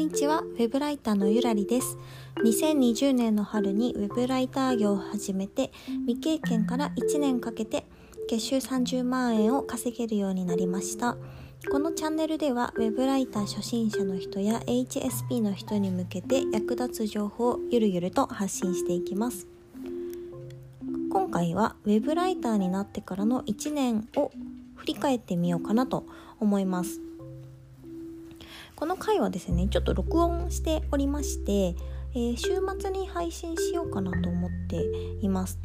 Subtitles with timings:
[0.00, 1.98] にちは、ウェブライターのゆらりです。
[2.42, 5.72] 2020年の春にウェブライター業を始めて、
[6.06, 7.84] 未経験から1年かけて
[8.26, 11.18] 月収30万円を稼げるようになりました。
[11.70, 19.46] このチャンネルでは、ウェブライター初心者の人や HSP の人に向けて役立つ情報をゆるゆると発信していきます。
[21.12, 24.30] 今回は、ウェブライターになってからの1年を
[24.76, 26.06] 振り返ってみようかなと
[26.38, 27.02] 思います。
[28.80, 31.76] この回はですねちょっと録音しておりまして、
[32.14, 32.48] えー、週
[32.80, 34.82] 末に配信しようかなと思って
[35.20, 35.58] います。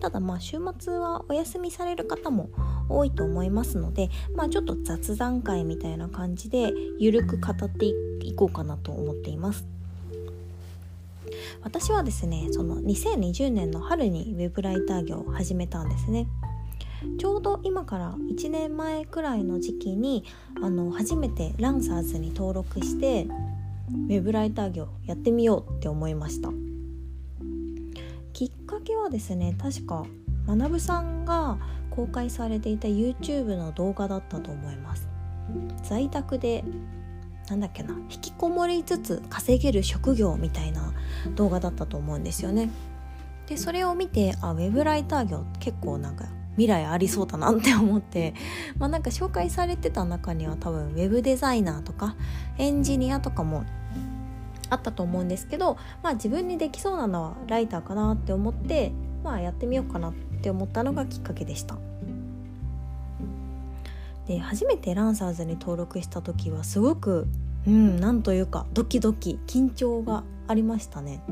[0.00, 2.48] ただまあ週末はお休みされる方も
[2.88, 9.66] 多いと思いますのでまあちょっと雑談会みたいな感じでゆるく語っていこうかなと思っています。
[11.62, 16.28] 私はですねその2020年の春にウェブライター業を始めたんですね。
[17.18, 20.24] ちょうど今から1年前くらいの時期に
[20.62, 23.26] あの初めてランサーズに登録して
[23.90, 26.50] ウェブライター業やってみようって思いました。
[28.32, 30.04] きっかけはですね確か
[30.46, 31.58] 学さんが
[31.90, 35.08] 公開されていた YouTube の動画だったと思います。
[35.82, 36.64] 在宅で
[37.48, 40.92] なんだっけな引きこもりつつ稼げる職業みたいな
[41.34, 42.70] 動画だったと思うんですよね。
[43.46, 46.24] でそれを見てあウェブライター業結構なんか
[46.56, 48.34] 未来ありそうだなって思って
[48.78, 52.16] まあなんか紹介されてた中には多分ウェブデザイナーとか
[52.58, 53.64] エンジニアとかも
[54.70, 61.76] あったと思うんですけどまあ自分にできそうなのはライターかなって思ってまあやってみようかなって思ったのがきっかけでした。
[64.26, 67.26] で初めてランサーズに登録した時はすごく
[67.66, 71.22] うんなんというかドキドキ緊張がありましたね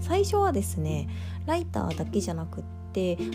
[0.00, 1.08] 最初はですね
[1.46, 2.64] ライターだけじゃなくっ、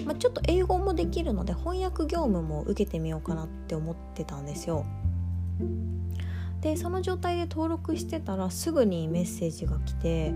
[0.05, 4.85] まあ、ちょっと英語もできるので翻訳業務も受けてみようかなって思ってたんですよ。
[6.61, 10.33] でその状態で登録してたらすぐにメッセージが来て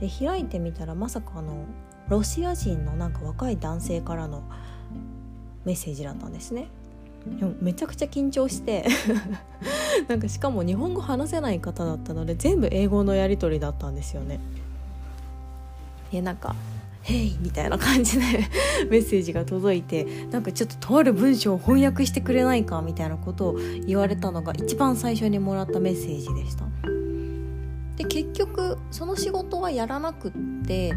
[0.00, 1.66] で開いてみたらまさかあの
[2.08, 4.42] ロシア人のなんか若い男性からの
[5.64, 6.68] メッセージだったんですね。
[7.60, 8.86] めちゃくちゃ緊張して
[10.08, 14.40] なんかしかも日本語話せない方だったので全部英語のやり取りだったんですよね。
[16.12, 16.54] ねなんか
[17.02, 18.24] ヘイみたいな感じで
[18.90, 26.66] メッセージが届いてなんかちょっととある文章を翻訳してくれないかみたいなことを言われたのが一番最初にもらったメッセージでした。
[27.96, 30.32] で結局その仕事はやらなくっ
[30.66, 30.94] て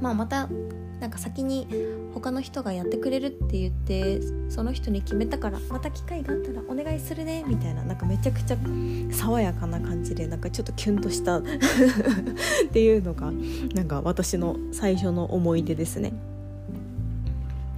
[0.00, 0.48] まあまた
[1.00, 1.68] なんか先に
[2.14, 8.56] 他の人がやってくれるって言ってその人に決めたからまた機会があったらお願いするねみたいななんかめちゃくちゃ
[9.10, 11.42] 爽やかな感じでなんかちょっとキュンとした っ
[12.72, 13.30] ていうのが
[13.74, 16.12] なんか私の最初の思い出ですね。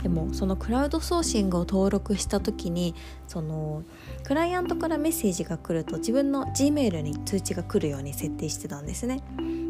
[0.02, 2.94] でもそのクラウドソーシングを登録した時に
[3.26, 3.82] その
[4.22, 9.22] クライアントからメッセージが来ると自分の G メールに通知が来るように設定してたんですね。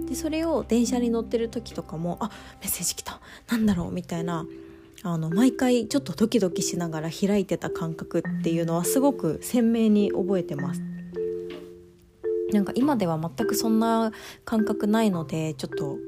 [0.09, 2.31] でそれを電車に乗ってる時とかもあ
[2.61, 4.47] メッセージ来たなんだろうみたいな
[5.03, 10.83] あの毎回ちょっとドキドキしながら開いてた感覚っていうのはすごく鮮明に覚えてます。
[12.53, 14.11] なんか今では全くそんな
[14.47, 15.99] 感覚ないのでちょっと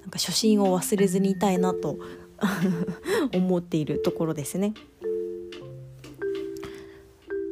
[0.00, 1.98] なんか初心を忘れずにいたいなと
[3.34, 4.72] 思っているところですね。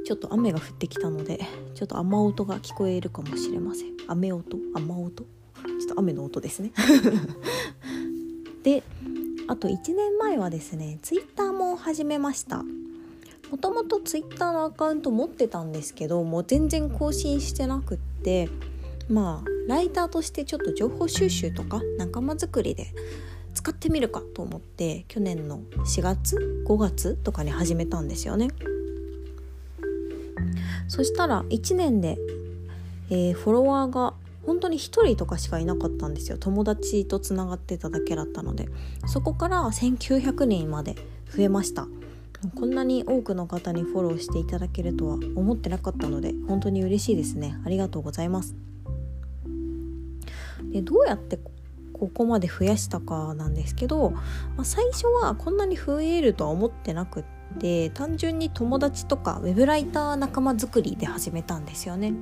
[0.05, 1.39] ちょっと雨が降ってきたので
[1.75, 4.57] ちょっと雨音が聞こえるかもしれません雨音？
[4.75, 5.27] 雨音？
[5.98, 6.72] 雨の音ですね。
[8.62, 8.82] で
[9.47, 12.64] あと1年前はですねツイッターも始めました。
[13.50, 18.50] もともとツイッターのアカウント持ってたんですけどもう全然更新してなくって
[19.09, 22.88] まあライターとしてちょっと情報収集とか仲間づくりで
[23.54, 28.48] 使ってみるかと思って去年の4月5月とかに始めたんですよね。
[30.88, 32.19] そしたら1年で、
[33.10, 34.15] えー、フォロワーが
[34.48, 36.38] 本当に1人とかしかいなかったんですよ。
[36.38, 38.70] 友達とつながってただけだったので。
[39.06, 40.94] そこから1900人まで
[41.36, 41.86] 増えました。
[42.54, 47.59] こんなに多くの方にフォローしていただけるとは思ってなかったので本当に嬉しいですね。
[47.66, 48.54] ありがとうございます。
[50.72, 51.39] でどうやって
[51.92, 54.22] ここまで増やしたかなんですけど、ま
[54.62, 57.24] あ、最初はこんなに増えるとは思ってなくっ
[57.59, 62.15] て単純に友達とかウェブライター仲間作りで始めたんですよね。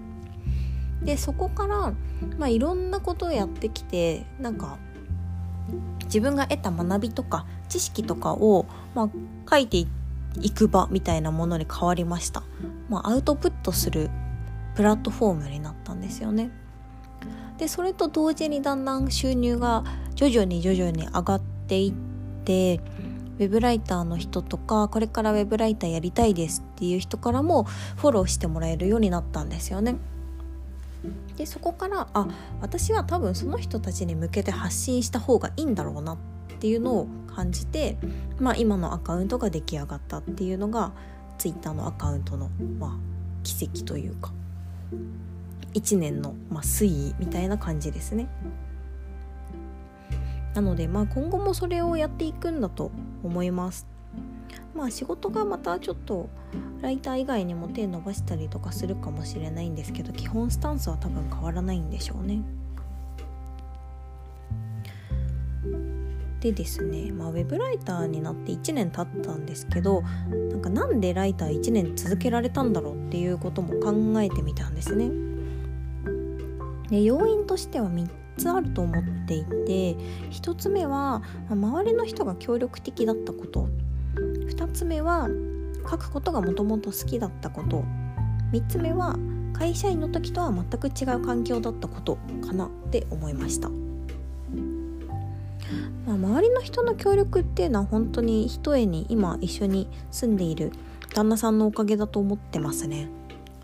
[1.02, 1.92] でそこから、
[2.38, 4.78] まあ、いろんなことをやってきてなんか
[6.04, 9.10] 自分が得た学びとか知識とかを、まあ、
[9.50, 9.84] 書いて
[10.40, 12.42] いく場みたいなものに変わりました、
[12.88, 14.10] まあ、アウトプットする
[14.74, 16.50] プラットフォームになったんですよね
[17.58, 19.84] でそれと同時にだんだん収入が
[20.14, 22.80] 徐々に徐々に上がっていって
[23.38, 29.96] ウェブライターの人とかこれからウェブライターやりたいですっていう人からもフォローしてもらえるようになったんですよね。
[31.36, 32.28] でそこからあ
[32.60, 36.18] 私は多分その人たちに向けて発信した方がいいんだろうなっ
[36.58, 37.98] ていうのを感じて、
[38.38, 40.92] まあ、今のアカウントが出来上がったっていうのが
[41.38, 42.48] Twitter のアカウントの、
[42.78, 42.90] まあ、
[43.42, 44.32] 奇跡というか
[45.74, 48.28] 1年の、まあ、推移みたいな感じですね。
[50.54, 52.90] なので、まあ、今後もそれをやっていくんだと
[53.22, 53.86] 思います。
[54.74, 56.28] まあ仕事がまたちょっと
[56.82, 62.42] ライター以外にも手伸ばしたりとかするかもしれないんですけど基本スタンスは多分変わらないんでしょうね。
[66.40, 75.10] でですね、まあ、ウェブライターになって1年経ったんですけどなんかなんでライター1年続けられたんだろうっていうことも考えてみたんですね。
[76.90, 79.96] で要因としては3つあると思っていて
[80.30, 83.68] 1つ目は、周りの人が協力的だったこと
[84.48, 85.28] 2つ目は
[85.88, 87.84] 書くことがもともと好きだったこと。
[88.52, 89.16] 3つ目は
[89.52, 93.74] 会社員の時とは全く違う環境だったことかなって思いました、ま
[96.08, 100.72] あ、周りの人の協力っていうのは本当にひとえに今一緒に住んでいる
[101.14, 103.08] 旦那さんのおかげだと思ってますね。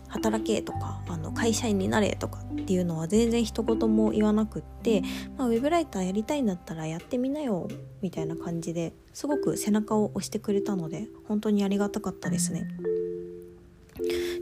[0.07, 5.01] 働けとかあの会社員になれとかっていうのは全然一言も言わなくって、
[5.37, 7.67] まあ、ウェブライターやりたいんだったらやってみなよ
[8.01, 12.67] みたいな感じですごく背中を押してくれたので本当にありがたかったですね。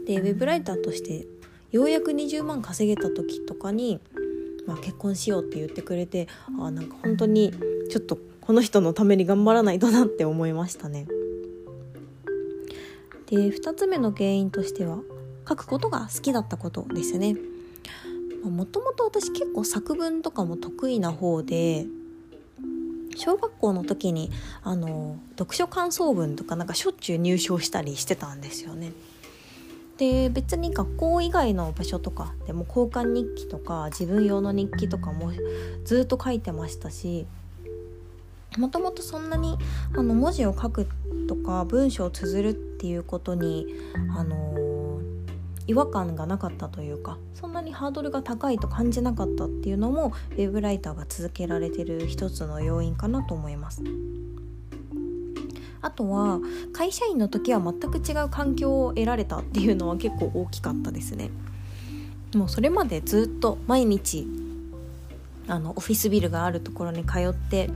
[0.05, 1.27] でウェブライターとして
[1.71, 3.99] ようやく20万稼げた時とかに、
[4.67, 6.27] まあ、結婚しようって言ってくれて
[6.59, 7.53] あなんか本当に
[7.89, 11.07] ちょっとこの人のために頑張らないとなって思いましたね。
[13.27, 14.99] で2つ目の原因としては
[15.47, 17.35] 書くことが好きだったことですね。
[18.49, 21.85] もともと私結構作文とかも得意な方で
[23.15, 24.31] 小学校の時に
[24.63, 28.93] あの読書感想文とかなんかしょっちゅう入賞したりしてたんですよね。
[29.97, 35.31] で別に学校以外の場所とかでも交換日記とか自分用の日記とかも
[35.85, 37.27] ずっと書いてましたし
[38.57, 39.59] もともとそんなに
[39.95, 40.87] あの文字を書く
[41.27, 43.67] とか文章を綴るっていうことに
[44.17, 44.55] あの
[45.71, 53.81] 違和感がなかったというかそんなにハードルが高いと感じなかったっていうのもウェブライターが続けられてる一つの要因かなと思います。
[55.83, 56.39] あとは
[56.73, 61.31] 会社員の時は全く違う環境を得られたっていうのは結構大きかったですね。
[62.35, 64.27] もうそれまでずっと毎日
[65.47, 67.69] あのオフィスビルがあるところに通って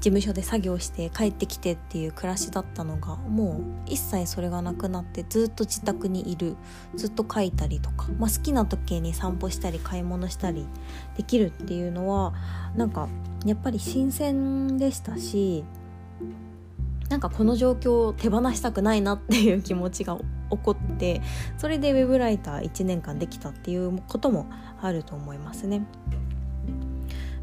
[0.00, 6.56] 事務所で作業して帰ってきてっていう暮らしだったのがもう一切それがなくなってずっと自宅にいる
[6.94, 10.66] ずっと書いたりとか、まあ、好きな時に散歩したり買い物したり
[11.16, 12.32] できるっていうのは
[12.76, 13.08] なんか
[13.44, 15.64] やっぱり新鮮でしたし
[17.08, 20.18] なんかこの状況を手放したくないなっていう気持ちが
[20.50, 21.22] 起こって
[21.56, 24.46] それでウェブライター1年間できたっていうことも
[24.80, 25.86] あると思いますね。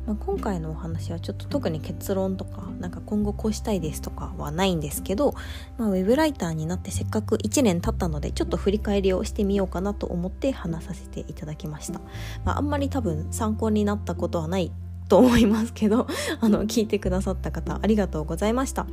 [0.05, 5.33] まあ、今回のお話はちょっと特に結論とかなんか今後こうしたいですとかはないんですけど、
[5.77, 11.99] まあ、ウェブライターになってせっかく1年経ったのでちょっと振り返りをしてみようかなと思って話させていただきました、
[12.43, 14.71] まあ、あんまり多分参考になったことはない
[15.07, 16.07] と思いますけど
[16.41, 18.87] あの聞いてくださった方ありがとうございました。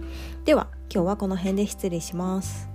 [0.44, 2.68] では今日はこの辺で失礼します。